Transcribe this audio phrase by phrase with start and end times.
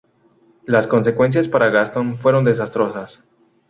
[0.65, 3.23] Las consecuencias para Gastón fueron desastrosas.